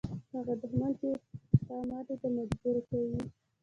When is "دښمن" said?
0.61-0.91